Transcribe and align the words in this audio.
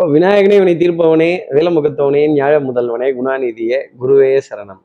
விநாயகனே 0.00 0.56
வினை 0.58 0.74
தீர்ப்பவனே 0.76 1.38
வேலமுகத்தவனே 1.50 2.22
ஞாழ 2.32 2.54
முதல்வனே 2.60 3.06
குணாநிதியே 3.18 3.78
குருவே 4.00 4.40
சரணம். 4.48 4.80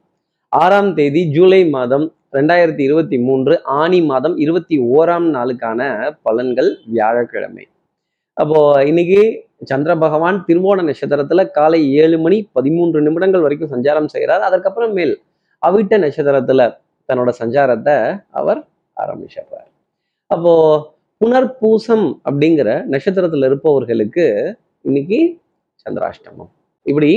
ஆறாம் 0.48 0.94
தேதி 0.94 1.32
ஜூலை 1.32 1.70
மாதம் 1.70 2.14
ரெண்டாயிரத்தி 2.34 2.80
இருபத்தி 2.80 3.20
மூன்று 3.20 3.64
ஆனி 3.64 4.02
மாதம் 4.02 4.38
இருபத்தி 4.38 4.80
ஓராம் 4.80 5.28
நாளுக்கான 5.36 5.82
பலன்கள் 6.26 6.76
வியாழக்கிழமை. 6.86 7.68
அப்போ 8.34 8.84
இன்னைக்கு 8.86 9.46
சந்திர 9.64 9.96
பகவான் 9.96 10.46
திருவோண 10.48 10.80
நட்சத்திரத்துல 10.84 11.52
காலை 11.52 11.94
ஏழு 11.94 12.20
மணி 12.20 12.50
பதிமூன்று 12.52 13.02
நிமிடங்கள் 13.02 13.42
வரைக்கும் 13.42 13.72
சஞ்சாரம் 13.72 14.06
செய்கிறார். 14.06 14.42
அதற்கப்புறம் 14.42 14.94
மேல் 14.94 15.22
அவிட்ட 15.68 16.00
நட்சத்திரத்துல 16.06 16.78
தன்னோட 17.14 17.30
சஞ்சாரத்தை 17.40 18.24
அவர் 18.32 18.68
ஆரம்பிச்சிடுறார். 18.98 19.70
அப்போ 20.28 20.54
புனர்பூசம் 21.26 22.20
அப்படிங்கிற 22.30 22.70
நட்சத்திரத்துல 22.90 23.46
இருப்பவர்களுக்கு 23.46 24.58
இன்னைக்கு 24.88 25.20
சந்திராஷ்டமம். 25.84 26.50
இப்படி 26.90 27.12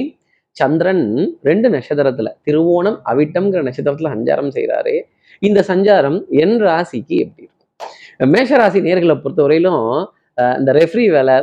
சந்திரன் 0.57 1.05
ரெண்டு 1.49 1.69
நட்சத்திரத்துல 1.75 2.29
திருவோணம் 2.47 2.99
அவிட்டம்ங்கிற 3.11 3.61
நட்சத்திரத்துல 3.69 4.11
சஞ்சாரம் 4.15 4.51
செய்கிறாரு 4.57 4.95
இந்த 5.47 5.61
சஞ்சாரம் 5.71 6.19
என் 6.43 6.57
ராசிக்கு 6.67 7.15
எப்படி 7.25 7.45
இருக்கும்? 7.47 7.71
மேஷ 8.35 8.51
ராசி 8.61 8.81
நேர்களை 8.87 9.17
பொறுத்தவரையிலும் 9.23 9.87
இந்த 10.59 10.71
ரெஃப்ரி 10.79 11.07
வேலை 11.17 11.37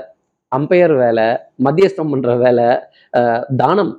அம்பையர் 0.51 0.95
வேலை 1.01 1.27
மத்தியஸ்தம் 1.65 2.11
பண்ற 2.13 2.31
வேலை 2.43 2.67
தானம். 3.61 3.93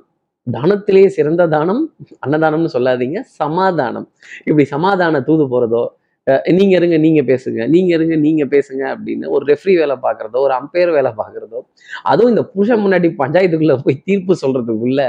தானத்திலேயே 0.47 1.09
சிறந்த 1.17 1.43
தானம் 1.55 1.83
அன்னதானம்னு 2.23 2.71
சொல்லாதீங்க 2.77 3.19
சமாதானம். 3.41 4.07
இப்படி 4.47 4.65
சமாதான 4.75 5.21
தூது 5.27 5.45
போறதோ 5.53 5.83
நீங்கள் 6.27 6.55
நீங்க 6.57 6.73
இருங்க 6.75 6.97
நீங்க 6.97 7.21
பேசுங்க 7.21 7.67
நீங்க 7.67 7.91
இருங்க 7.95 8.15
நீங்க 8.15 8.43
பேசுங்க 8.45 8.83
அப்படின்னு 8.93 9.25
ஒரு 9.27 9.43
ரெஃப்ரி 9.45 9.73
வேலை 9.79 9.95
பார்க்குறதோ 10.03 10.37
ஒரு 10.39 10.53
அம்பையர் 10.53 10.91
வேலை 10.91 11.11
பார்க்குறதோ 11.17 11.59
அதுவும் 12.03 12.31
இந்த 12.33 12.43
புருஷன் 12.53 12.83
முன்னாடி 12.85 13.09
பஞ்சாயத்துக்குள்ள 13.21 13.75
போய் 13.81 14.03
தீர்ப்பு 14.05 14.35
சொல்றதுக்குள்ள 14.43 15.01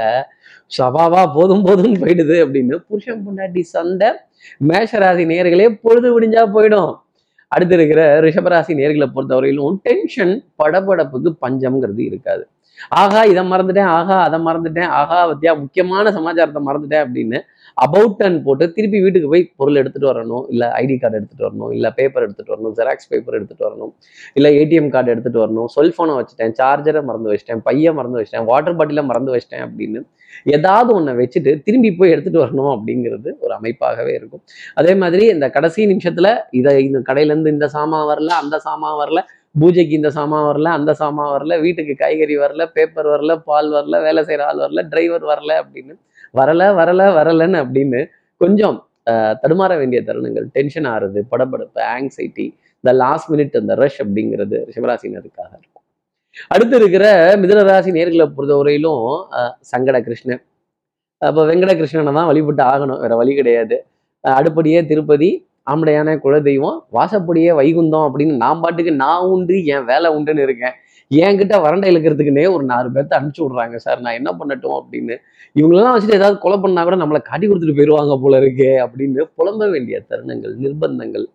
சவாவா 0.71 1.21
போதும் 1.33 1.63
போதும் 1.63 1.97
போயிடுது 2.01 2.35
அப்படின்னு 2.45 2.77
புருஷன் 2.89 3.23
முன்னாடி 3.27 3.61
சண்டை 3.73 4.09
மேஷராசி 4.69 5.25
நேர்களே 5.31 5.67
பொழுது 5.83 6.09
விடிஞ்சா 6.15 6.43
போயிடும். 6.55 6.91
அடுத்து 7.51 7.75
இருக்கிற 7.75 8.01
ரிஷபராசி 8.21 8.73
நேர்களை 8.79 9.07
பொறுத்தவரையிலும் 9.15 9.75
டென்ஷன் 9.87 10.33
படபடப்புக்கு 10.63 11.29
பஞ்சம்ங்கிறது 11.43 12.01
இருக்காது. 12.09 12.43
ஆகா 13.01 13.19
இதை 13.23 13.43
மறந்துட்டேன் 13.51 13.91
ஆகா 13.97 14.17
அதை 14.23 14.37
மறந்துட்டேன் 14.47 14.89
ஆகா 14.99 15.19
வத்தியா 15.29 15.51
முக்கியமான 15.61 16.11
சமாச்சாரத்தை 16.11 16.61
மறந்துட்டேன் 16.69 17.03
அப்படின்னு 17.05 17.39
அபவுட்டன் 17.77 18.37
போட்டு 18.43 18.65
திருப்பி 18.71 18.99
வீட்டுக்கு 19.01 19.29
போய் 19.29 19.43
பொருள் 19.55 19.79
எடுத்துகிட்டு 19.81 20.09
வரணும். 20.11 20.45
இல்லை 20.49 20.67
ஐடி 20.81 20.95
கார்டு 20.99 21.17
எடுத்துகிட்டு 21.19 21.47
வரணும். 21.47 21.71
இல்லை 21.73 21.89
பேப்பர் 21.95 22.25
எடுத்துகிட்டு 22.25 22.53
வரணும். 22.55 22.75
ஜெராக்ஸ் 22.79 23.09
பேப்பர் 23.09 23.37
எடுத்துகிட்டு 23.39 23.67
வரணும். 23.69 23.91
இல்லை 24.33 24.51
ஏடிஎம் 24.59 24.89
கார்டு 24.89 25.13
எடுத்துகிட்டு 25.15 25.43
வரணும். 25.45 25.69
செல்ஃபோனை 25.75 26.15
வச்சுட்டேன். 26.19 26.53
சார்ஜரை 26.61 27.03
மறந்து 27.03 27.31
வச்சிட்டேன். 27.31 27.63
பையை 27.69 27.93
மறந்து 27.93 28.19
வச்சிட்டேன். 28.19 28.45
வாட்டர் 28.51 28.77
பாட்டிலை 28.81 29.03
மறந்து 29.03 29.33
வச்சிட்டேன் 29.35 29.65
அப்படின்னு 29.67 30.01
ஏதாவது 30.55 30.89
ஒன்றை 30.93 31.13
வச்சுட்டு 31.15 31.51
திரும்பி 31.63 31.89
போய் 31.91 32.13
எடுத்துகிட்டு 32.13 32.43
வரணும் 32.45 32.71
அப்படிங்கிறது 32.75 33.29
ஒரு 33.39 33.53
அமைப்பாகவே 33.59 34.13
இருக்கும். 34.19 34.43
அதே 34.75 34.93
மாதிரி 34.95 35.25
இந்த 35.27 35.49
கடைசி 35.49 35.85
நிமிஷத்தில் 35.85 36.31
இதை 36.51 36.73
இந்த 36.85 36.99
கடையிலேருந்து 37.09 37.53
இந்த 37.57 37.67
சாமான் 37.67 38.07
வரல 38.11 38.33
அந்த 38.43 38.57
சாமான் 38.59 38.97
வரல 39.03 39.21
பூஜைக்கு 39.59 39.93
இந்த 39.95 40.09
சாமான் 40.09 40.47
வரல 40.49 40.69
அந்த 40.79 40.93
சாமான் 40.93 41.31
வரல 41.35 41.53
வீட்டுக்கு 41.61 41.93
காய்கறி 41.95 42.35
வரல 42.37 42.63
பேப்பர் 42.73 43.07
வரல 43.13 43.35
பால் 43.49 43.69
வரல 43.69 44.01
வேலை 44.01 44.23
செய்கிற 44.23 44.45
ஆள் 44.45 44.63
வரல 44.65 44.81
டிரைவர் 44.89 45.25
வரல 45.31 45.51
அப்படின்னு 45.63 45.93
வரல 46.35 46.61
வரல 46.79 47.01
வரலன்னு 47.17 47.57
அப்படின்னு 47.63 47.99
கொஞ்சம் 48.41 48.77
தடுமாற 49.41 49.71
வேண்டிய 49.81 49.99
தருணங்கள் 50.07 50.45
டென்ஷன் 50.55 50.87
ஆறுது 50.93 51.19
படபடப்பு 51.31 51.81
ஆங்ஸைட்டி 51.93 52.45
இந்த 52.83 52.93
லாஸ்ட் 53.01 53.29
மினிட் 53.33 53.57
அந்த 53.59 53.73
ரஷ் 53.81 53.99
அப்படிங்கிறது 54.03 54.57
சிவராசினருக்காக 54.73 55.51
இருக்கும். 55.53 55.83
அடுத்து 56.51 56.75
இருக்கிற 56.81 57.05
மிதனராசி 57.43 57.91
நேர்களை 57.97 58.25
பொறுத்தவரையிலும் 58.35 59.03
ஆஹ், 59.39 59.53
சங்கட 59.71 59.97
கிருஷ்ணன் 60.07 60.43
அப்போ 61.21 61.41
வெங்கட 61.49 61.71
கிருஷ்ணனை 61.79 62.13
தான் 62.17 62.29
வழிபட்டு 62.29 62.63
ஆகணும் 62.71 62.99
வேற 63.03 63.13
வழி 63.19 63.33
கிடையாது. 63.37 63.75
அடுப்படியே 64.23 64.79
திருப்பதி 64.89 65.29
ஆம்படையான 65.67 66.09
குலதெய்வம் 66.23 66.77
வாசப்படியே 66.95 67.51
வைகுந்தம் 67.59 68.05
அப்படின்னு 68.07 68.33
நான் 68.43 68.61
பாட்டுக்கு 68.63 68.91
நான் 69.03 69.27
உண்டு 69.33 69.55
என் 69.73 69.85
வேலை 69.91 70.09
உண்டுன்னு 70.17 70.43
இருக்கேன். 70.47 70.75
என்கிட்ட 71.11 71.55
வறண்டை 71.61 71.87
இழுக்கிறதுக்குன்னே 71.91 72.53
ஒரு 72.53 72.63
நாலு 72.63 72.89
பேர்த்த 72.89 73.17
அனுப்பிச்சு 73.17 73.43
விட்றாங்க. 73.45 73.75
சார் 73.75 73.99
நான் 73.99 74.13
என்ன 74.13 74.31
பண்ணட்டும்? 74.31 74.75
அப்படின்னு. 74.79 75.15
இவங்களெல்லாம் 75.55 75.95
வச்சுட்டு 75.95 76.13
ஏதாவது 76.13 76.37
கொலை 76.37 76.59
பண்ணா 76.59 76.83
கூட 76.83 76.95
நம்மளை 76.95 77.21
காட்டி 77.21 77.47
கொடுத்துட்டு 77.47 77.77
போயிடுவாங்க 77.77 78.21
போல 78.21 78.39
இருக்கே 78.39 78.71
அப்படின்னு 78.85 79.25
புலம்ப 79.37 79.71
வேண்டிய 79.71 80.01
தருணங்கள் 80.09 80.55
நிர்பந்தங்கள். 80.57 81.25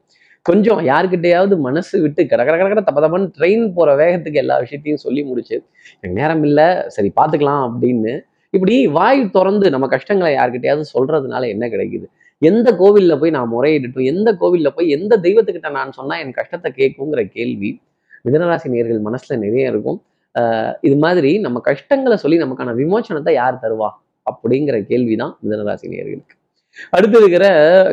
கொஞ்சம் 0.43 0.87
யாருக்கிட்டையாவது 0.87 1.59
மனசு 1.59 2.01
விட்டு 2.01 2.27
கட 2.27 2.45
கட 2.45 2.57
கடகட 2.59 2.81
தப்ப 2.81 3.01
தப்பான்னு 3.01 3.33
ட்ரெயின் 3.39 3.73
போற 3.73 3.97
வேகத்துக்கு 3.97 4.35
எல்லா 4.35 4.59
விஷயத்தையும் 4.59 5.01
சொல்லி 5.01 5.23
முடிச்சு 5.23 5.55
எனக்கு 6.01 6.21
நேரம் 6.21 6.45
இல்லை 6.45 6.85
சரி 6.87 7.13
பார்த்துக்கலாம் 7.21 7.65
அப்படின்னு 7.69 8.21
இப்படி 8.51 8.87
வாய் 8.87 9.31
திறந்து 9.31 9.71
நம்ம 9.71 9.87
கஷ்டங்களை 9.87 10.35
யார்கிட்டயாவது 10.35 10.85
சொல்றதுனால 10.99 11.49
என்ன 11.49 11.69
கிடைக்குது? 11.69 12.07
எந்த 12.39 12.73
கோவில்ல 12.73 13.19
போய் 13.21 13.31
நான் 13.31 13.53
முறையிடட்டும்? 13.53 14.05
எந்த 14.05 14.33
கோவில்ல 14.41 14.69
போய் 14.69 14.89
எந்த 14.89 15.19
தெய்வத்துக்கிட்ட 15.23 15.71
நான் 15.71 15.93
சொன்னால் 15.93 16.21
என் 16.21 16.33
கஷ்டத்தை 16.33 16.73
கேட்குங்கிற 16.77 17.25
கேள்வி 17.29 17.81
மிதனராசி 18.25 18.69
நேர்கள் 18.75 19.01
மனசுல 19.09 19.39
நிறைய 19.39 19.73
இருக்கும். 19.73 19.99
இது 20.81 20.97
மாதிரி 21.05 21.31
நம்ம 21.39 21.61
கஷ்டங்களை 21.61 22.17
சொல்லி 22.17 22.37
நமக்கான 22.43 22.75
விமோசனத்தை 22.83 23.33
யார் 23.33 23.61
தருவா? 23.63 23.89
அப்படிங்கிற 24.27 24.77
கேள்விதான் 24.91 25.35
மிதனராசி 25.45 25.87
நேர்களுக்கு 25.95 26.35
அடுத்து 26.91 27.19
இருக்கிற 27.21 27.45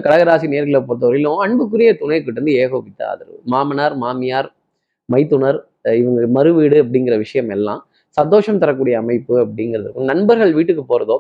கடகராசி 0.06 0.46
நேர்களை 0.54 0.80
பொறுத்தவரையிலும் 0.90 1.38
அன்புக்குரிய 1.46 1.90
துணை 1.98 2.18
கிட்ட 2.24 2.42
இருந்து 2.42 2.60
ஏகோபித்த 2.64 3.02
ஆதரவு. 3.12 3.40
மாமனார் 3.54 3.96
மாமியார் 3.96 4.50
மைத்துனர் 5.10 5.60
அஹ் 5.88 5.98
இவங்க 6.02 6.22
மறுவீடு 6.38 6.78
அப்படிங்கிற 6.84 7.16
விஷயம் 7.18 7.50
எல்லாம் 7.50 7.82
சந்தோஷம் 8.18 8.60
தரக்கூடிய 8.62 8.96
அமைப்பு 9.00 9.34
அப்படிங்கிறது 9.46 9.86
இருக்கும். 9.86 10.08
நண்பர்கள் 10.12 10.54
வீட்டுக்கு 10.54 10.84
போகிறதோ 10.84 11.18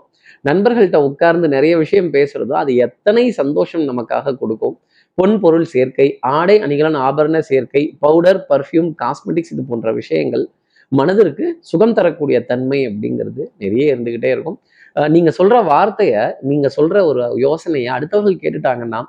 நண்பர்கள்ட்ட 0.49 0.97
உட்கார்ந்து 1.09 1.47
நிறைய 1.47 1.73
விஷயம் 1.77 2.11
பேசுறதோ 2.13 2.55
அது 2.63 2.71
எத்தனை 2.85 3.23
சந்தோஷம் 3.31 3.85
நமக்காக 3.89 4.35
கொடுக்கும்? 4.37 4.75
பொன் 5.17 5.35
பொருள் 5.43 5.67
சேர்க்கை 5.71 6.05
ஆடை 6.37 6.55
அணிகலன் 6.65 6.97
ஆபரண 7.05 7.37
சேர்க்கை 7.47 7.81
பவுடர் 8.03 8.39
பர்ஃப்யூம் 8.49 8.89
காஸ்மெட்டிக்ஸ் 9.01 9.53
இது 9.53 9.63
போன்ற 9.69 9.91
விஷயங்கள் 9.99 10.43
மனதிற்கு 10.91 11.45
சுகம் 11.69 11.95
தரக்கூடிய 11.97 12.37
தன்மை 12.49 12.79
அப்படிங்கிறது 12.89 13.43
நிறைய 13.63 13.85
இருந்துகிட்டே 13.93 14.29
இருக்கும். 14.35 14.57
நீங்கள் 14.95 15.13
நீங்க 15.15 15.31
சொல்ற 15.37 15.55
நீங்கள் 15.69 16.35
நீங்க 16.49 16.67
சொல்ற 16.75 16.95
ஒரு 17.09 17.21
யோசனையை 17.45 17.89
அடுத்தவர்கள் 17.95 18.37
கேட்டுட்டாங்கன்னா 18.43 18.99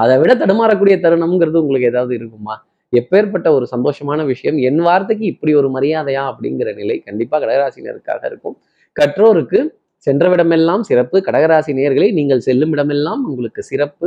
அதை 0.00 0.16
விட 0.22 0.34
தடுமாறக்கூடிய 0.42 0.96
தருணம்ங்கிறது 1.04 1.58
உங்களுக்கு 1.62 1.90
ஏதாவது 1.92 2.12
இருக்குமா? 2.18 2.56
எப்பேற்பட்ட 2.92 3.48
ஒரு 3.58 3.66
சந்தோஷமான 3.74 4.20
விஷயம் 4.32 4.58
என் 4.70 4.82
வார்த்தைக்கு 4.88 5.24
இப்படி 5.32 5.54
ஒரு 5.60 5.70
மரியாதையா 5.76 6.24
அப்படிங்கிற 6.32 6.68
நிலை 6.80 6.96
கண்டிப்பா 7.08 7.36
கடகராசினருக்காக 7.44 8.22
இருக்கும். 8.30 8.56
கற்றோருக்கு 8.96 9.60
சென்றவிடமெல்லாம் 10.06 10.84
சிறப்பு 10.90 11.16
கடகராசி 11.30 11.72
நேர்களை 11.80 12.10
நீங்கள் 12.18 12.44
செல்லும் 12.48 12.72
இடமெல்லாம் 12.76 13.22
உங்களுக்கு 13.30 13.62
சிறப்பு. 13.72 14.06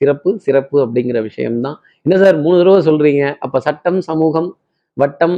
சிறப்பு 0.00 0.30
சிறப்பு 0.38 0.76
அப்படிங்கிற 0.84 1.18
விஷயம்தான். 1.22 1.76
என்ன 2.02 2.16
சார் 2.22 2.36
மூணு 2.44 2.56
தடவை 2.60 2.80
சொல்றீங்க. 2.88 3.24
அப்ப 3.38 3.60
சட்டம் 3.60 4.00
சமூகம் 4.00 4.48
வட்டம் 5.02 5.36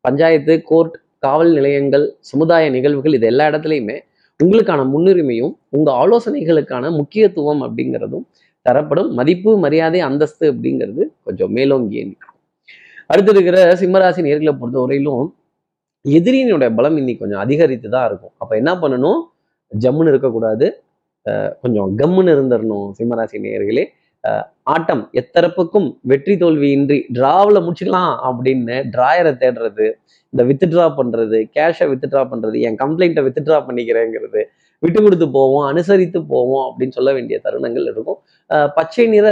பஞ்சாயத்து 0.00 0.54
கோர்ட் 0.62 0.94
காவல் 1.18 1.52
நிலையங்கள் 1.52 2.04
சமுதாய 2.30 2.70
நிகழ்வுகள் 2.70 3.16
இது 3.18 3.26
எல்லா 3.26 3.46
இடத்துலையுமே 3.50 3.96
உங்களுக்கான 4.40 4.80
முன்னுரிமையும் 4.92 5.54
உங்க 5.68 5.88
ஆலோசனைகளுக்கான 5.92 6.90
முக்கியத்துவம் 6.90 7.62
அப்படிங்கிறதும் 7.66 8.24
தரப்படும். 8.66 9.10
மதிப்பு 9.18 9.50
மரியாதை 9.58 10.00
அந்தஸ்து 10.00 10.44
அப்படிங்கிறது 10.52 11.02
கொஞ்சம் 11.22 11.52
மேலோங்கியே 11.56 12.02
நிற்கும். 12.08 12.38
அடுத்து 13.06 13.32
இருக்கிற 13.32 13.58
சிம்மராசி 13.80 14.20
நேர்களை 14.26 14.52
பொறுத்தவரையிலும் 14.60 15.28
எதிரியினுடைய 16.04 16.68
பலம் 16.74 16.96
இன்னைக்கு 16.96 17.22
கொஞ்சம் 17.22 17.42
அதிகரித்து 17.44 17.88
தான் 17.88 18.06
இருக்கும். 18.08 18.32
அப்ப 18.38 18.56
என்ன 18.56 18.72
பண்ணணும்? 18.74 19.20
ஜம்முன்னு 19.72 20.12
இருக்கக்கூடாது. 20.12 20.66
கொஞ்சம் 21.62 21.90
கம்முன்னு 22.00 22.34
இருந்துடணும் 22.36 22.88
சிம்மராசி 22.98 23.40
நேயர்களே. 23.46 23.84
ஆட்டம் 24.72 25.02
எத்தரப்புக்கும் 25.20 25.86
வெற்றி 26.10 26.34
தோல்வியின்றி 26.42 26.98
டிராவில் 27.16 27.62
முடிச்சுக்கலாம் 27.66 28.14
அப்படின்னு 28.28 28.74
டிராயரை 28.94 29.32
தேடுறது 29.42 29.86
இந்த 30.32 30.42
வித்ட்ரா 30.48 30.86
பண்ணுறது 30.98 31.38
கேஷை 31.56 31.86
வித்ட்ரா 31.92 32.22
பண்ணுறது 32.32 32.56
என் 32.68 32.78
கம்ப்ளைண்ட்டை 32.82 33.22
வித்ட்ரா 33.28 33.58
பண்ணிக்கிறேங்கிறது 33.68 34.42
விட்டு 34.82 34.98
கொடுத்து 35.04 35.26
போவோம் 35.38 35.64
அனுசரித்து 35.70 36.18
போவோம் 36.34 36.64
அப்படின்னு 36.68 36.96
சொல்ல 36.98 37.10
வேண்டிய 37.16 37.36
தருணங்கள் 37.46 37.86
இருக்கும். 37.92 38.18
பச்சை 38.76 39.06
நிற 39.14 39.26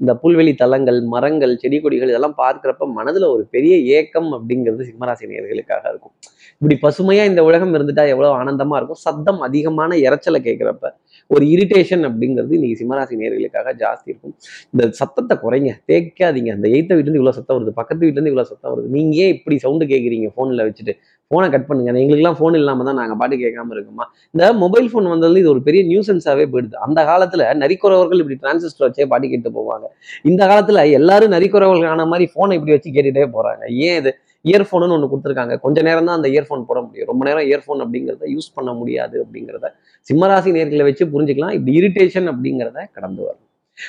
இந்த 0.00 0.12
புல்வெளி 0.22 0.52
தலங்கள் 0.62 0.98
மரங்கள் 1.12 1.52
செடி 1.60 1.76
கொடிகள் 1.84 2.10
இதெல்லாம் 2.12 2.36
பார்க்குறப்ப 2.40 2.88
மனதுல 2.96 3.28
ஒரு 3.34 3.44
பெரிய 3.54 3.74
ஏக்கம் 3.98 4.28
அப்படிங்கிறது 4.36 4.88
சிம்மராசி 4.88 5.30
நேயர்களுக்காக 5.30 5.84
இருக்கும். 5.92 6.14
இப்படி 6.58 6.76
பசுமையா 6.84 7.22
இந்த 7.30 7.40
உலகம் 7.48 7.72
இருந்துட்டா 7.76 8.04
எவ்வளவு 8.12 8.34
ஆனந்தமா 8.40 8.76
இருக்கும்? 8.80 9.00
சத்தம் 9.06 9.40
அதிகமான 9.46 9.96
இறைச்சலை 10.06 10.40
கேட்குறப்ப 10.48 10.90
ஒரு 11.30 11.44
இரிட்டேஷன் 11.54 12.04
அப்படிங்கிறது 12.08 12.56
இன்னைக்கு 12.58 12.78
சிம்மராசி 12.80 13.14
நேர்களுக்காக 13.22 13.72
ஜாஸ்தி 13.82 14.08
இருக்கும். 14.12 14.34
இந்த 14.72 14.84
சத்தத்தை 15.00 15.36
குறைங்க 15.44 15.70
தேய்க்காதீங்க. 15.90 16.50
அந்த 16.56 16.66
எய்த்த 16.76 16.98
வீட்டுல 16.98 17.18
இவ்வளோ 17.20 17.34
சத்தம் 17.38 17.56
வருது 17.58 17.74
பக்கத்து 17.80 18.02
வீட்டுல 18.06 18.22
இருந்து 18.22 18.50
சத்தம் 18.52 18.72
வருது. 18.74 18.88
நீங்க 18.96 19.14
ஏன் 19.24 19.34
இப்படி 19.36 19.58
சவுண்டு 19.64 19.86
கேட்குறீங்க 19.92 20.30
ஃபோனில் 20.36 20.64
வச்சுட்டு 20.68 20.94
ஃபோனை 21.30 21.46
கட் 21.54 21.66
பண்ணுங்க. 21.68 21.92
எங்களுக்குலாம் 22.02 22.36
ஃபோன் 22.38 22.56
இல்லாமல் 22.58 22.86
தான் 22.88 22.98
நாங்கள் 23.00 23.18
பாட்டு 23.20 23.36
கேட்காம 23.44 23.72
இருக்கோமா? 23.76 24.04
இந்த 24.34 24.50
மொபைல் 24.64 24.88
ஃபோன் 24.90 25.06
வந்ததுல 25.12 25.40
இது 25.42 25.50
ஒரு 25.54 25.62
பெரிய 25.68 25.80
நியூசன்ஸாகவே 25.92 26.44
போயிடுது. 26.52 26.76
அந்த 26.86 27.00
காலத்தில் 27.10 27.44
நரிக்குறவர்கள் 27.62 28.20
இப்படி 28.22 28.38
டிரான்சிஸ்டர் 28.42 28.86
வச்சே 28.86 29.06
பாட்டு 29.12 29.30
கேட்டு 29.32 29.50
போவாங்க. 29.58 29.86
இந்த 30.30 30.42
காலத்தில் 30.52 30.80
எல்லாரும் 30.98 31.34
நரிக்குறவர்கள் 31.36 31.90
ஆன 31.94 32.06
மாதிரி 32.12 32.26
ஃபோனை 32.34 32.58
இப்படி 32.58 32.74
வச்சு 32.76 32.90
கேட்டுகிட்டே 32.96 33.26
போகிறாங்க 33.36 33.64
ஏன் 33.88 33.98
இது? 34.02 34.12
இயர்ஃபோனு 34.50 34.94
ஒன்று 34.96 35.10
கொடுத்துருக்காங்க. 35.12 35.54
கொஞ்ச 35.64 35.82
நேரம் 35.88 36.08
தான் 36.08 36.18
அந்த 36.18 36.28
இயர்ஃபோன் 36.34 36.66
போட 36.68 36.78
முடியும். 36.86 37.08
ரொம்ப 37.10 37.22
நேரம் 37.28 37.46
இயர்ஃபோன் 37.50 37.82
அப்படிங்கிறத 37.84 38.28
யூஸ் 38.34 38.54
பண்ண 38.58 38.72
முடியாது 38.80 39.16
அப்படிங்கிறத 39.24 39.72
சிம்மராசி 40.08 40.52
நேர்களை 40.58 40.86
வச்சு 40.90 41.06
புரிஞ்சுக்கலாம். 41.14 41.56
இப்படி 41.58 41.74
இரிட்டேஷன் 41.80 42.30
அப்படிங்கிறத 42.34 42.78
கடந்து 42.96 43.22
வரும் 43.28 43.45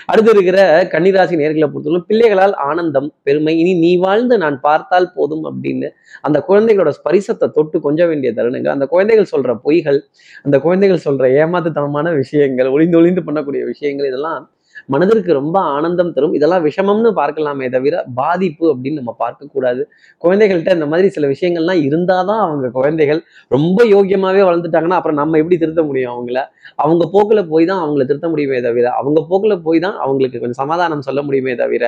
அடுத்து 0.08 0.32
இருக்கிற 0.32 0.60
கன்னிராசி 0.92 1.36
நேர்களை 1.36 1.68
பொறுத்தவரை 1.68 2.02
பிள்ளைகளால் 2.08 2.56
ஆனந்தம் 2.66 3.10
பெருமை 3.24 3.54
இனி 3.58 3.74
நீ 3.80 3.92
வாழ்ந்து 3.98 4.38
நான் 4.38 4.58
பார்த்தால் 4.60 5.10
போதும் 5.16 5.46
அப்படின்னு 5.46 5.90
அந்த 6.22 6.38
குழந்தைகளோட 6.48 6.94
ஸ்பரிசத்தை 6.98 7.48
தொட்டு 7.50 7.80
கொஞ்ச 7.80 8.08
வேண்டிய 8.08 8.32
தருணங்கள் 8.34 8.76
அந்த 8.76 8.88
குழந்தைகள் 8.88 9.32
சொல்ற 9.32 9.54
பொய்கள் 9.64 10.00
அந்த 10.44 10.58
குழந்தைகள் 10.60 11.06
சொல்ற 11.06 11.26
ஏமாத்துத்தனமான 11.38 12.14
விஷயங்கள் 12.16 12.70
ஒளிந்து 12.70 12.98
ஒளிந்து 12.98 13.24
பண்ணக்கூடிய 13.24 13.64
விஷயங்கள் 13.66 14.10
இதெல்லாம் 14.10 14.46
மனதிற்கு 14.90 15.32
ரொம்ப 15.34 15.58
ஆனந்தம் 15.74 16.14
தரும். 16.14 16.34
இதெல்லாம் 16.34 16.64
விஷமம்னு 16.68 17.12
பார்க்கலாமே 17.20 17.68
தவிர 17.70 17.94
பாதிப்பு 18.20 18.66
அப்படின்னு 18.74 19.00
நம்ம 19.02 19.16
பார்க்கக்கூடாது. 19.22 19.82
குழந்தைகள்கிட்ட 20.24 20.74
இந்த 20.78 20.88
மாதிரி 20.88 21.10
சில 21.10 21.28
விஷயங்கள்லாம் 21.34 21.82
இருந்தாதான் 21.88 22.44
அவங்க 22.46 22.72
குழந்தைகள் 22.78 23.22
ரொம்ப 23.52 23.80
யோக்கியமாகவே 23.94 24.44
வளர்ந்துட்டாங்கன்னா 24.48 25.00
அப்புறம் 25.00 25.20
நம்ம 25.22 25.38
எப்படி 25.38 25.58
திருத்த 25.58 25.84
முடியும் 25.84 26.14
அவங்கள? 26.14 26.40
அவங்க 26.80 27.04
போக்குல 27.14 27.42
போய் 27.50 27.70
தான் 27.72 27.82
அவங்கள 27.84 28.06
திருத்த 28.06 28.28
முடியுமே 28.30 28.60
தவிர 28.62 28.88
அவங்க 29.00 29.20
போக்குல 29.30 29.56
போய் 29.64 29.80
தான் 29.80 29.98
அவங்களுக்கு 30.04 30.42
கொஞ்சம் 30.42 30.62
சமாதானம் 30.64 31.08
சொல்ல 31.08 31.22
முடியுமே 31.28 31.56
தவிர 31.58 31.84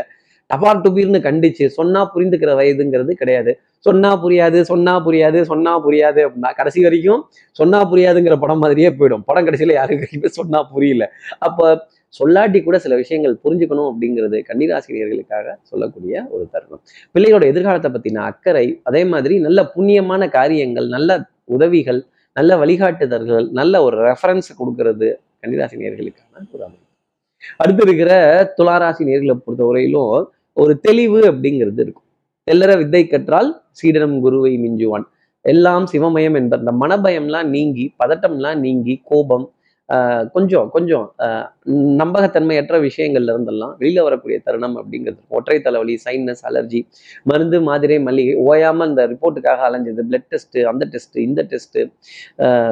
டபார் 0.49 0.81
டுபீர்னு 0.83 1.19
கண்டிச்சு 1.25 1.65
சொன்னா 1.75 2.01
புரிந்துக்கிற 2.13 2.51
வயதுங்கிறது 2.59 3.13
கிடையாது. 3.19 3.51
சொன்னா 3.85 4.11
புரியாது 4.23 4.59
சொன்னா 4.69 4.93
புரியாது 5.05 5.39
சொன்னா 5.49 5.73
புரியாது 5.85 6.21
அப்படின்னா 6.25 6.51
கடைசி 6.57 6.79
வரைக்கும் 6.85 7.21
சொன்னா 7.55 7.79
புரியாதுங்கிற 7.91 8.35
படம் 8.41 8.61
மாதிரியே 8.63 8.89
போயிடும். 8.97 9.23
படம் 9.27 9.47
கடைசியில 9.47 9.75
யாருக்கு 9.75 10.07
சொன்னா 10.39 10.61
புரியல. 10.71 11.03
அப்ப 11.41 11.59
சொல்லாட்டி 12.17 12.59
கூட 12.63 12.79
சில 12.79 12.93
விஷயங்கள் 12.95 13.35
புரிஞ்சுக்கணும் 13.43 13.89
அப்படிங்கிறது 13.91 14.37
கன்னிராசினியர்களுக்காக 14.49 15.47
சொல்லக்கூடிய 15.61 16.27
ஒரு 16.29 16.43
தருணம். 16.53 16.81
பிள்ளைகளோட 17.13 17.45
எதிர்காலத்தை 17.53 17.91
பத்தின 17.91 18.23
அக்கறை 18.29 18.65
அதே 18.83 19.01
மாதிரி 19.05 19.35
நல்ல 19.39 19.71
புண்ணியமான 19.75 20.29
காரியங்கள் 20.37 20.87
நல்ல 20.87 21.19
உதவிகள் 21.45 22.01
நல்ல 22.37 22.51
வழிகாட்டுதல்கள் 22.57 23.47
நல்ல 23.59 23.83
ஒரு 23.83 23.97
ரெஃபரன்ஸ் 24.07 24.49
கொடுக்கறது 24.59 25.07
கன்னிராசினியர்களுக்கான 25.41 26.45
ஒரு 26.55 26.63
அமைப்பு. 26.67 26.85
அடுத்து 27.57 27.83
இருக்கிற 27.87 28.11
துளாராசி 28.57 29.03
நேர்களை 29.09 29.35
பொறுத்தவரையிலும் 29.45 30.13
ஒரு 30.53 30.73
தெளிவு 30.79 31.19
அப்படிங்கிறது 31.31 31.81
இருக்கும். 31.85 32.07
தெல்லற 32.47 32.71
வித்தை 32.77 33.07
கற்றால் 33.07 33.49
சீடனம் 33.79 34.17
குருவை 34.19 34.53
மிஞ்சுவான். 34.65 35.05
எல்லாம் 35.45 35.85
சிவமயம் 35.91 36.37
என்பர் 36.39 36.59
இந்த 36.59 36.73
மனபயம்லாம் 36.81 37.49
நீங்கி 37.55 37.85
பதட்டம்லாம் 38.03 38.59
நீங்கி 38.65 38.93
கோபம் 39.03 39.45
கொஞ்சம் 40.33 40.67
கொஞ்சம் 40.69 41.05
நம்பகத்தன்மையற்ற 42.01 42.75
விஷயங்கள்ல 42.79 43.33
இருந்தெல்லாம் 43.33 43.73
வெளியில 43.79 44.03
வரக்கூடிய 44.03 44.37
தருணம் 44.45 44.75
அப்படிங்கிறது 44.77 45.21
ஒற்றை 45.29 45.57
தலைவலி 45.59 45.95
சைனஸ் 46.03 46.43
அலர்ஜி 46.49 46.81
மருந்து 47.23 47.59
மாத்திரை 47.61 47.97
மல்லிகை 47.99 48.35
ஓயாம 48.45 48.87
இந்த 48.87 49.03
ரிப்போர்ட்டுக்காக 49.07 49.63
அலைஞ்சது 49.69 50.05
பிளட் 50.09 50.29
டெஸ்ட்டு 50.33 50.65
அந்த 50.65 50.85
டெஸ்ட்டு 50.93 51.23
இந்த 51.23 51.43
டெஸ்ட்டு 51.51 51.83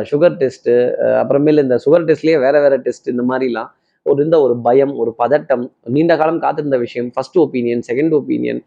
சுகர் 0.03 0.37
டெஸ்ட்டு 0.37 0.75
அப்புறமேல 1.21 1.65
இந்த 1.67 1.77
சுகர் 1.85 2.07
டெஸ்ட்லயே 2.09 2.37
வேற 2.39 2.55
வேற 2.59 2.77
டெஸ்ட் 2.77 3.09
இந்த 3.09 3.25
மாதிரிலாம் 3.31 3.71
ஒரு 4.05 4.19
இருந்த 4.21 4.37
ஒரு 4.41 4.53
பயம் 4.61 4.93
ஒரு 4.95 5.11
பதட்டம் 5.17 5.63
நீண்ட 5.87 6.13
காலம் 6.17 6.39
காத்திருந்த 6.39 6.77
விஷயம் 6.77 7.09
ஃபர்ஸ்ட் 7.15 7.37
ஒப்பீனியன் 7.37 7.83
செகண்ட் 7.89 8.13
ஒப்பீனியன் 8.13 8.61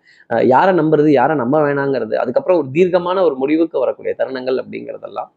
யாரை 0.46 0.73
நம்புறது 0.75 1.11
யாரை 1.12 1.37
நம்ப 1.37 1.58
வேணாங்கிறது 1.62 2.17
அதுக்கப்புறம் 2.17 2.58
ஒரு 2.58 2.69
தீர்க்கமான 2.73 3.23
ஒரு 3.23 3.37
முடிவுக்கு 3.37 3.79
வரக்கூடிய 3.79 4.14
தருணங்கள் 4.19 4.61
அப்படிங்கிறதெல்லாம் 4.62 5.31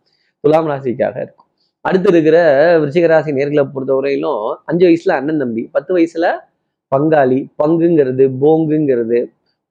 துலாம் 0.44 0.70
ராசிக்காக 0.70 1.18
இருக்கும். 1.22 1.50
அடுத்து 1.86 2.10
இருக்கிற 2.14 2.38
விருச்சிகராசி 2.82 3.32
நேர்களை 3.38 3.64
பொறுத்தவரையிலும் 3.74 4.44
அஞ்சு 4.70 4.86
வயசுல 4.88 5.16
அண்ணன் 5.20 5.42
தம்பி 5.44 5.64
பத்து 5.76 5.92
வயசுல 5.96 6.28
பங்காளி 6.92 7.40
பங்குங்கிறது 7.62 8.26
போங்குங்கிறது 8.44 9.20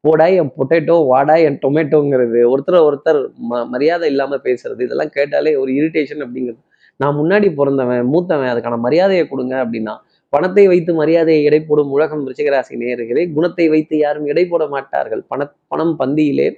போடா 0.05 0.27
என் 0.41 0.53
பொட்டேட்டோ 0.57 0.95
வாடா 1.11 1.35
என் 1.47 1.59
டொமேட்டோங்கிறது 1.65 2.41
ஒருத்தர் 2.53 2.87
ஒருத்தர் 2.89 3.21
ம 3.51 3.61
மரியாதை 3.73 4.07
இல்லாமல் 4.13 4.43
பேசுறது 4.47 4.81
இதெல்லாம் 4.87 5.13
கேட்டாலே 5.17 5.53
ஒரு 5.63 5.71
இரிட்டேஷன் 5.79 6.23
அப்படிங்கிறது. 6.25 6.61
நான் 7.01 7.17
முன்னாடி 7.21 7.49
பிறந்தவன் 7.59 8.11
மூத்தவன் 8.15 8.51
அதுக்கான 8.53 8.79
மரியாதையை 8.87 9.25
கொடுங்க 9.29 9.55
அப்படின்னா 9.65 9.95
பணத்தை 10.33 10.65
வைத்து 10.73 10.93
மரியாதையை 11.01 11.41
எடை 11.49 11.61
போடும் 11.69 11.93
உலகம் 11.97 12.23
விருச்சிகராசி 12.25 12.81
நேர்களே 12.83 13.25
குணத்தை 13.37 13.67
வைத்து 13.75 13.95
யாரும் 14.03 14.29
எடை 14.33 14.45
போட 14.53 14.65
மாட்டார்கள். 14.75 15.23
பண 15.31 15.41
பணம் 15.73 15.95
பந்தியிலே 16.01 16.49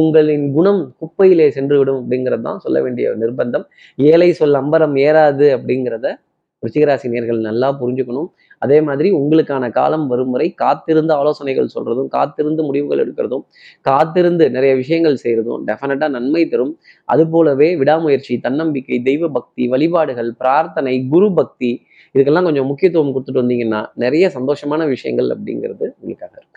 உங்களின் 0.00 0.44
குணம் 0.56 0.82
குப்பையிலே 1.00 1.46
சென்று 1.56 1.76
விடும் 1.78 1.98
அப்படிங்கிறது 2.02 2.44
தான் 2.48 2.62
சொல்ல 2.64 2.78
வேண்டிய 2.84 3.08
நிர்பந்தம். 3.22 3.64
ஏழை 4.10 4.28
சொல் 4.38 4.58
அம்பரம் 4.60 4.94
ஏறாது 5.06 5.46
அப்படிங்கிறத 5.56 6.06
ரிச்சிகராசி 6.62 7.06
நேர்கள் 7.12 7.40
நல்லா 7.46 7.68
புரிஞ்சுக்கணும். 7.80 8.28
அதே 8.62 8.76
மாதிரி 8.88 9.08
உங்களுக்கான 9.18 9.70
காலம் 9.78 10.04
வரும் 10.10 10.32
வரை 10.34 10.46
காத்திருந்து 10.62 11.12
ஆலோசனைகள் 11.20 11.72
சொல்றதும் 11.74 12.10
காத்திருந்து 12.16 12.62
முடிவுகள் 12.68 13.02
எடுக்கிறதும் 13.04 13.44
காத்திருந்து 13.88 14.44
நிறைய 14.56 14.72
விஷயங்கள் 14.82 15.20
செய்யறதும் 15.24 15.64
டெஃபினட்டா 15.70 16.08
நன்மை 16.16 16.42
தரும். 16.52 16.72
அது 17.08 17.24
போலவே 17.34 17.68
விடாமுயற்சி 17.82 18.36
தன்னம்பிக்கை 18.46 18.98
தெய்வ 19.08 19.30
பக்தி 19.38 19.66
வழிபாடுகள் 19.74 20.30
பிரார்த்தனை 20.42 20.94
குரு 21.14 21.30
பக்தி 21.40 21.72
இதுக்கெல்லாம் 22.14 22.48
கொஞ்சம் 22.48 22.70
முக்கியத்துவம் 22.70 23.12
கொடுத்துட்டு 23.14 23.42
வந்தீங்கன்னா 23.42 23.82
நிறைய 24.04 24.24
சந்தோஷமான 24.38 24.86
விஷயங்கள் 24.94 25.30
அப்படிங்கிறது 25.36 25.86
உங்களுக்காக 26.00 26.34
இருக்கும். 26.40 26.51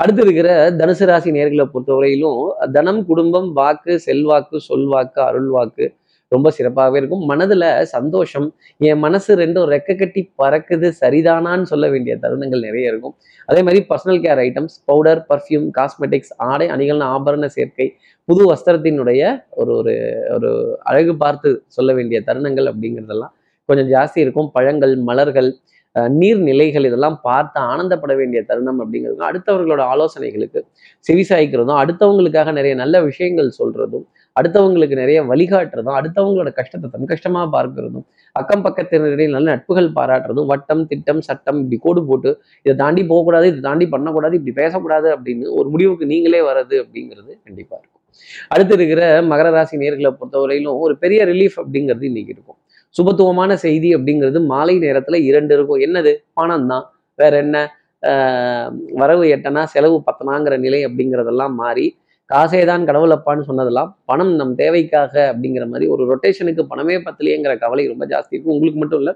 அடுத்து 0.00 0.22
இருக்கிற 0.26 0.48
தனுசு 0.80 1.06
ராசி 1.10 1.30
நேர்களை 1.36 1.66
பொறுத்தவரையிலும் 1.74 2.40
தனம் 2.76 3.02
குடும்பம் 3.10 3.48
வாக்கு 3.60 3.94
செல்வாக்கு 4.06 4.58
சொல்வாக்கு 4.70 5.20
அருள்வாக்கு 5.28 5.86
ரொம்ப 6.32 6.48
சிறப்பாகவே 6.56 6.98
இருக்கும். 7.00 7.24
மனதுல 7.30 7.64
சந்தோஷம் 7.92 8.46
என் 8.88 9.00
மனசு 9.04 9.32
ரெண்டும் 9.40 9.68
ரெக்க 9.72 9.96
கட்டி 10.00 10.22
பறக்குது 10.40 10.88
சரிதானான்னு 11.00 11.68
சொல்ல 11.72 11.88
வேண்டிய 11.92 12.14
தருணங்கள் 12.22 12.64
நிறைய 12.66 12.92
இருக்கும். 12.92 13.14
அதே 13.48 13.60
மாதிரி 13.66 13.80
personal 13.90 14.20
care 14.24 14.40
items 14.46 14.76
powder 14.90 15.20
perfume 15.30 15.68
cosmetics 15.78 16.32
ஆடை 16.48 16.66
அணிகள்னு 16.74 17.06
ஆபரண 17.16 17.48
சேர்க்கை 17.56 17.86
புது 18.28 18.42
வஸ்திரத்தினுடைய 18.52 19.22
ஒரு 19.60 19.72
ஒரு 19.80 19.94
ஒரு 20.36 20.50
அழகு 20.90 21.14
பார்த்து 21.22 21.50
சொல்ல 21.76 21.92
வேண்டிய 21.98 22.20
தருணங்கள் 22.28 22.70
அப்படிங்கிறதெல்லாம் 22.72 23.34
கொஞ்சம் 23.68 23.90
ஜாஸ்தி 23.94 24.18
இருக்கும். 24.24 24.50
பழங்கள் 24.56 24.94
மலர்கள் 25.08 25.50
நீர்நிலைகள் 26.18 26.86
இதெல்லாம் 26.88 27.18
பார்த்து 27.22 27.58
ஆனந்தப்பட 27.72 28.14
வேண்டிய 28.16 28.40
தருணம் 28.42 28.80
அப்படிங்கிறது 28.82 29.22
அடுத்தவர்களோட 29.28 29.82
ஆலோசனைகளுக்கு 29.92 30.60
செவிசாய்க்கிறதும் 31.06 31.80
அடுத்தவங்களுக்காக 31.82 32.52
நிறைய 32.52 32.74
நல்ல 32.74 33.02
விஷயங்கள் 33.02 33.50
சொல்றதும் 33.60 34.06
அடுத்தவங்களுக்கு 34.36 34.96
நிறைய 35.02 35.18
வழிகாட்டுறதும் 35.22 35.96
அடுத்தவங்களோட 36.00 36.50
கஷ்டத்தை 36.58 36.88
தன் 36.90 37.10
கஷ்டமா 37.12 37.42
பார்க்கறதும் 37.56 38.06
அக்கம் 38.36 38.64
பக்கத்தினரிடையே 38.66 39.28
நல்ல 39.28 39.46
நட்புகள் 39.50 39.90
பாராட்டுறதும் 39.98 40.48
வட்டம் 40.52 40.82
திட்டம் 40.86 41.22
சட்டம் 41.28 41.58
இப்படி 41.62 41.78
கோடு 41.86 42.00
போட்டு 42.06 42.30
இதை 42.66 42.74
தாண்டி 42.76 43.04
போகக்கூடாது 43.12 43.46
இதை 43.46 43.60
தாண்டி 43.60 43.86
பண்ணக்கூடாது 43.94 44.36
இப்படி 44.40 44.54
பேசக்கூடாது 44.62 45.08
அப்படின்னு 45.16 45.54
ஒரு 45.58 45.68
முடிவுக்கு 45.68 46.06
நீங்களே 46.06 46.42
வர்றது 46.50 46.76
அப்படிங்கிறது 46.84 47.32
கண்டிப்பா 47.46 47.76
இருக்கும். 47.78 48.02
அடுத்து 48.48 48.74
இருக்கிற 48.74 49.02
மகர 49.32 49.48
ராசி 49.50 49.76
நேர்களை 49.76 50.10
பொறுத்தவரையிலும் 50.20 50.78
ஒரு 50.84 50.94
பெரிய 51.04 51.20
ரிலீஃப் 51.24 51.58
அப்படிங்கிறது 51.62 52.06
இன்னைக்கு 52.10 52.32
இருக்கும். 52.36 52.58
சுபத்துவமான 52.96 53.56
செய்தி 53.66 53.88
அப்படிங்கிறது 53.96 54.40
மாலை 54.52 54.74
நேரத்துல 54.86 55.18
இரண்டு 55.30 55.52
இருக்கும். 55.56 55.82
என்னது? 55.86 56.12
பணம் 56.38 56.68
தான் 56.72 56.86
வேற 57.18 57.34
என்ன? 57.44 57.58
வரவு 59.00 59.24
எட்டனா 59.34 59.62
செலவு 59.74 59.96
பத்தனாங்கிற 60.08 60.54
நிலை 60.64 60.80
அப்படிங்கிறதெல்லாம் 60.88 61.54
மாறி 61.62 61.86
காசே 62.30 62.60
தான் 62.70 62.84
கடவுளப்பான்னு 62.88 63.46
சொன்னதெல்லாம் 63.48 63.90
பணம் 64.10 64.32
நம் 64.38 64.54
தேவைக்காக 64.60 65.14
அப்படிங்கிற 65.32 65.64
மாதிரி 65.72 65.86
ஒரு 65.94 66.02
ரொட்டேஷனுக்கு 66.10 66.62
பணமே 66.70 66.94
பத்தலையேங்கிற 67.06 67.52
கவலை 67.64 67.84
ரொம்ப 67.90 68.04
ஜாஸ்தி 68.12 68.34
இருக்கும். 68.34 68.54
உங்களுக்கு 68.54 68.80
மட்டும் 68.82 69.00
இல்லை 69.02 69.12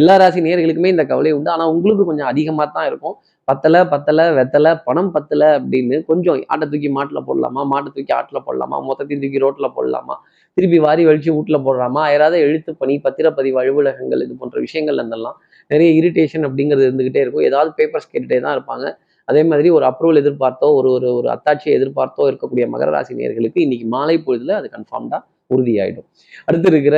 எல்லா 0.00 0.14
ராசி 0.22 0.40
நேர்களுக்குமே 0.46 0.92
இந்த 0.94 1.04
கவலை 1.12 1.30
உண்டு. 1.36 1.50
ஆனால் 1.54 1.70
உங்களுக்கு 1.74 2.04
கொஞ்சம் 2.10 2.30
அதிகமாக 2.32 2.66
தான் 2.76 2.88
இருக்கும். 2.90 3.16
பத்தலை 3.48 3.80
பத்தலை 3.92 4.24
வெத்தலை 4.38 4.72
பணம் 4.88 5.10
பத்தலை 5.14 5.48
அப்படின்னு 5.58 5.96
கொஞ்சம் 6.10 6.36
ஆட்டை 6.52 6.66
தூக்கி 6.72 6.90
மாட்டில் 6.96 7.26
போடலாமா? 7.28 7.62
மாட்டை 7.72 7.90
தூக்கி 7.96 8.12
ஆட்டில் 8.18 8.44
போடலாமா? 8.48 8.76
மொத்தத்தையும் 8.88 9.22
தூக்கி 9.24 9.44
ரோட்டில் 9.44 9.74
போடலாமா? 9.78 10.16
திருப்பி 10.60 10.78
வாரி 10.86 11.02
வலிச்சு 11.08 11.30
வீட்டில் 11.34 11.64
போடுறாமா? 11.66 12.02
யாராவது 12.12 12.38
எழுத்து 12.46 12.70
பணி 12.80 12.94
பத்திரப்பதிவு 13.04 13.58
அலுவலகங்கள் 13.60 14.22
இது 14.24 14.34
போன்ற 14.40 14.56
விஷயங்கள் 14.64 14.98
இருந்தெல்லாம் 15.00 15.36
நிறைய 15.72 15.90
இரிட்டேஷன் 16.00 16.44
அப்படிங்கிறது 16.48 16.86
இருந்துகிட்டே 16.88 17.20
இருக்கும். 17.24 17.46
ஏதாவது 17.50 17.70
பேப்பர்ஸ் 17.78 18.08
கேட்டுகிட்டே 18.10 18.40
தான் 18.46 18.54
இருப்பாங்க. 18.56 18.86
அதே 19.28 19.42
மாதிரி 19.50 19.68
ஒரு 19.76 19.84
அப்ரூவல் 19.90 20.20
எதிர்பார்த்தோ 20.22 20.68
ஒரு 20.78 20.88
ஒரு 20.96 21.08
ஒரு 21.18 21.28
அத்தாட்சியை 21.34 21.74
எதிர்பார்த்தோ 21.78 22.22
இருக்கக்கூடிய 22.30 22.64
மகர 22.72 22.88
ராசி 22.94 23.14
நேர்களுக்கு 23.18 23.60
இன்னைக்கு 23.66 23.86
மாலை 23.94 24.16
பொழுதுல 24.26 24.56
அது 24.60 24.68
கன்ஃபார்ம்டா 24.76 25.18
உறுதியாயிடும். 25.54 26.06
அடுத்து 26.46 26.68
இருக்கிற 26.72 26.96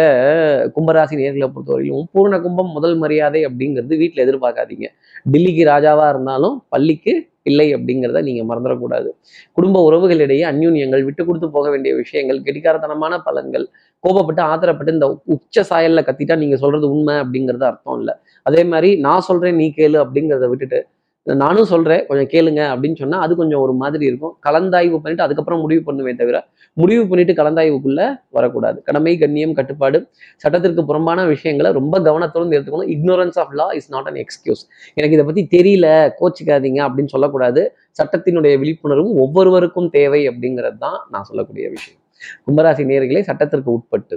கும்பராசி 0.76 1.14
நேர்களை 1.20 1.48
பொறுத்தவரையிலும் 1.54 2.08
பூர்ண 2.14 2.40
கும்பம் 2.46 2.72
முதல் 2.76 2.96
மரியாதை 3.02 3.42
அப்படிங்கிறது 3.48 4.00
வீட்டில் 4.02 4.24
எதிர்பார்க்காதீங்க. 4.26 4.88
டில்லிக்கு 5.32 5.64
ராஜாவா 5.74 6.06
இருந்தாலும் 6.14 6.56
பள்ளிக்கு 6.68 7.14
இல்லை 7.46 7.66
அப்படிங்கிறத 7.76 8.22
நீங்க 8.22 8.42
மறந்துடக்கூடாது. 8.50 9.08
குடும்ப 9.52 9.82
உறவுகளிடையே 9.88 10.44
அந்யூன்யங்கள் 10.52 11.04
விட்டு 11.08 11.22
கொடுத்து 11.24 11.48
போக 11.50 11.66
வேண்டிய 11.70 11.92
விஷயங்கள் 12.02 12.38
கெடிகாரத்தனமான 12.48 13.18
பலன்கள் 13.28 13.66
கோபப்பட்டு 14.04 14.42
ஆத்திரப்பட்டு 14.52 14.94
இந்த 14.96 15.08
உச்ச 15.34 15.64
சாயல்ல 15.70 16.02
கத்திட்டா 16.08 16.36
நீங்க 16.36 16.56
சொல்றது 16.56 16.86
உண்மை 16.94 17.14
அப்படிங்கிறது 17.24 17.64
அர்த்தம் 17.70 17.98
இல்லை. 18.00 18.14
அதே 18.46 18.62
மாதிரி 18.64 18.90
நான் 19.06 19.26
சொல்றேன் 19.28 19.58
நீ 19.62 19.66
கேளு 19.78 19.98
அப்படிங்கிறத 20.04 20.48
விட்டுட்டு 20.52 20.80
நானும் 21.26 21.64
சொல்கிறேன் 21.64 22.06
கொஞ்சம் 22.06 22.28
கேளுங்க 22.32 22.60
அப்படின்னு 22.72 22.98
சொன்னால் 23.00 23.20
அது 23.24 23.36
கொஞ்சம் 23.40 23.60
ஒரு 23.64 23.72
மாதிரி 23.72 24.04
இருக்கும். 24.10 24.32
கலந்தாய்வு 24.46 24.98
பண்ணிட்டு 25.02 25.24
அதுக்கப்புறம் 25.26 25.60
முடிவு 25.60 25.82
பண்ணுவேன் 25.82 26.18
தவிர 26.20 26.38
முடிவு 26.72 27.08
பண்ணிட்டு 27.08 27.34
கலந்தாய்வுக்குள்ளே 27.40 28.06
வரக்கூடாது. 28.30 28.82
கடமை 28.82 29.18
கண்ணியம் 29.18 29.52
கட்டுப்பாடு 29.52 29.98
சட்டத்திற்கு 30.36 30.84
புறம்பான 30.84 31.26
விஷயங்களை 31.26 31.72
ரொம்ப 31.72 32.00
கவனத்தோடு 32.00 32.56
எடுத்துக்கணும். 32.56 32.90
Ignorance 32.96 33.38
of 33.38 33.54
law 33.60 33.68
is 33.78 33.90
not 33.90 34.06
an 34.06 34.18
excuse 34.24 34.62
எனக்கு 34.94 35.16
இதை 35.18 35.26
பற்றி 35.30 35.44
தெரியல 35.56 35.86
கோச்சிக்காதீங்க 36.20 36.80
அப்படின்னு 36.88 37.14
சொல்லக்கூடாது. 37.14 37.64
சட்டத்தினுடைய 38.02 38.54
விழிப்புணர்வும் 38.64 39.14
ஒவ்வொருவருக்கும் 39.24 39.90
தேவை 39.90 40.28
அப்படிங்கிறது 40.28 40.78
தான் 40.78 41.00
நான் 41.10 41.28
சொல்லக்கூடிய 41.30 41.68
விஷயம். 41.68 42.00
கும்பராசி 42.46 42.84
நேர்களை 42.92 43.20
சட்டத்திற்கு 43.20 43.72
உட்பட்டு. 43.72 44.16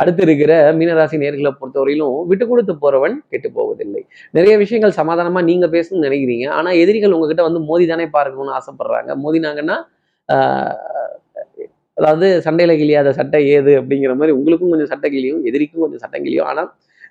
அடுத்து 0.00 0.22
இருக்கிற 0.26 0.52
மீனராசி 0.78 1.16
நேர்களை 1.22 1.52
பொறுத்தவரையிலும் 1.60 2.16
விட்டு 2.30 2.44
கொடுத்து 2.50 2.74
போறவன் 2.84 3.16
கெட்டு 3.32 3.48
போவதில்லை. 3.58 4.02
நிறைய 4.38 4.54
விஷயங்கள் 4.62 4.98
சமாதானமா 5.00 5.42
நீங்க 5.50 5.66
பேசணும்னு 5.76 6.06
நினைக்கிறீங்க. 6.08 6.46
ஆனா 6.58 6.70
எதிரிகள் 6.82 7.16
உங்ககிட்ட 7.16 7.44
வந்து 7.48 7.62
மோதி 7.70 7.86
தானே 7.92 8.06
பார்க்கணும்னு 8.16 8.56
ஆசைப்படுறாங்க. 8.60 9.10
மோதினாங்கன்னா 9.24 9.78
அதாவது 11.96 12.26
சண்டையில 12.44 12.72
கிழியாத 12.80 13.08
சட்டை 13.16 13.40
ஏது 13.56 13.72
அப்படிங்கிற 13.80 14.12
மாதிரி 14.20 14.32
உங்களுக்கும் 14.38 14.70
கொஞ்சம் 14.72 14.90
சட்டை 14.92 15.08
கிழியும் 15.14 15.42
எதிரிக்கும் 15.48 15.82
கொஞ்சம் 15.84 16.02
சட்டை 16.04 16.18
கிளியும் 16.24 16.48
ஆனா 16.50 16.62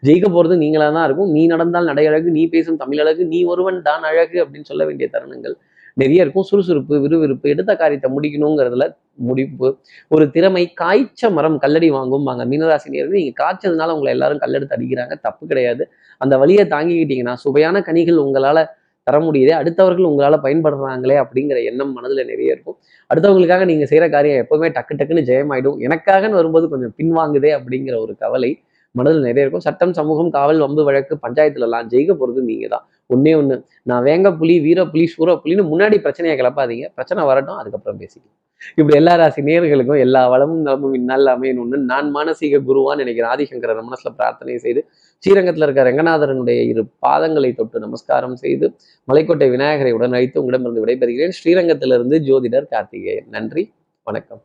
ஜெயிக்க 0.08 0.28
போறது 0.36 0.56
நீங்களா 0.62 0.86
தான் 0.96 1.06
இருக்கும். 1.08 1.32
நீ 1.36 1.42
நடந்தால் 1.52 1.90
நடை 1.90 2.06
அழகு 2.10 2.30
நீ 2.38 2.44
பேசும் 2.54 2.80
தமிழ் 2.82 3.02
அழகு 3.04 3.24
நீ 3.34 3.40
ஒருவன் 3.54 3.78
தான் 3.90 4.04
அழகு 4.12 4.38
அப்படின்னு 4.44 4.70
சொல்ல 4.72 4.84
வேண்டிய 4.90 5.08
தருணங்கள். 5.16 5.56
நிறைய 5.94 6.22
இருக்கும். 6.22 6.44
சுறுசுறுப்பு 6.44 7.00
விறுவிறுப்பு 7.00 7.50
எடுத்த 7.50 7.76
காரியத்தை 7.76 8.12
முடிக்கணுங்கிறதுல 8.12 8.88
முடிப்பு. 9.28 9.78
ஒரு 10.08 10.32
திறமை 10.32 10.74
காய்ச்ச 10.74 11.30
மரம் 11.30 11.58
கல்லடி 11.60 11.92
வாங்கும்பாங்க. 11.92 12.44
மீனராசி 12.52 12.90
நேர்கள் 12.90 13.20
நீங்க 13.22 13.34
காய்ச்சதுனால 13.44 13.90
உங்களை 13.90 14.14
எல்லாரும் 14.14 14.40
கல்லெடுத்து 14.40 14.78
அடிக்கிறாங்க. 14.78 15.16
தப்பு 15.22 15.48
கிடையாது. 15.48 15.90
அந்த 16.18 16.38
வழியை 16.38 16.66
தாங்கிக்கிட்டீங்கன்னா 16.66 17.34
சுவையான 17.34 17.82
கனிகள் 17.82 18.16
உங்களால 18.16 18.66
தர 19.04 19.20
முடியுதே. 19.20 19.54
அடுத்தவர்கள் 19.62 20.08
உங்களால 20.10 20.36
பயன்படுறாங்களே 20.44 21.16
அப்படிங்கிற 21.24 21.64
எண்ணம் 21.64 21.94
மனதுல 21.98 22.26
நிறைய 22.26 22.56
இருக்கும். 22.56 22.78
அடுத்தவங்களுக்காக 23.10 23.66
நீங்க 23.66 23.86
செய்யற 23.86 24.10
காரியம் 24.10 24.46
எப்பவுமே 24.46 24.68
டக்கு 24.78 24.98
டக்குன்னு 25.00 25.24
ஜெயமாயிடும். 25.30 25.78
எனக்காகன்னு 25.88 26.30
வரும்போது 26.30 26.70
கொஞ்சம் 26.70 26.94
பின்வாங்குதே 26.98 27.52
அப்படிங்கிற 27.60 28.00
ஒரு 28.00 28.16
கவலை 28.18 28.64
மனதில் 28.92 29.22
நிறைய 29.22 29.42
இருக்கும். 29.42 29.60
சட்டம் 29.60 29.94
சமூகம் 29.94 30.30
காவல் 30.30 30.60
வம்பு 30.60 30.84
வழக்கு 30.84 31.18
பஞ்சாயத்துல 31.28 31.68
எல்லாம் 31.68 31.90
ஜெயிக்க 31.90 32.14
போகிறது 32.14 32.42
நீங்கள் 32.46 32.70
தான் 32.70 32.86
ஒன்றே 33.12 33.34
ஒன்று 33.34 33.56
நான் 33.84 34.03
வேங்க 34.03 34.38
புலி 34.38 34.60
வீர 34.60 34.86
புலி 34.86 35.06
சூர 35.08 35.34
புலின்னு 35.44 35.63
முன்னாடி 35.74 35.98
பிரச்சனையை 36.06 36.36
கிளப்பாதீங்க. 36.41 36.86
பிரச்சனை 36.94 37.24
வரட்டும் 37.24 37.56
அதுக்கப்புறம் 37.56 38.00
பேசிக்கலாம். 38.00 38.38
இப்படி 38.75 38.96
எல்லா 38.98 39.13
ராசி 39.15 39.41
நேர்களுக்கும் 39.41 40.00
எல்லா 40.00 40.30
வளமும் 40.30 40.62
நலமும் 40.62 40.94
இந்நாள் 40.94 41.25
அமையணும்னு 41.25 41.77
நான் 41.91 42.15
மானசீக 42.15 42.60
குருவான்னு 42.68 43.01
நினைக்கிறேன். 43.03 43.32
ஆதிசங்கர 43.34 43.75
மனசுல 43.88 44.12
பிரார்த்தனை 44.18 44.58
செய்து 44.58 44.84
ஸ்ரீரங்கத்தில் 45.24 45.65
இருக்க 45.65 45.88
ரங்கநாதரனுடைய 45.89 46.60
இரு 46.68 46.84
பாதங்களை 47.08 47.56
தொட்டு 47.56 47.80
நமஸ்காரம் 47.80 48.36
செய்து 48.36 48.68
மலைக்கோட்டை 49.13 49.50
விநாயகரை 49.50 49.91
உடன் 49.91 50.13
அழைத்து 50.13 50.39
உங்களிடமிருந்து 50.44 50.86
விடைபெறுகிறேன். 50.86 51.36
ஸ்ரீரங்கத்திலிருந்து 51.39 52.20
ஜோதிடர் 52.30 52.72
கார்த்திகேயன். 52.72 53.30
நன்றி 53.30 53.74
வணக்கம். 54.03 54.44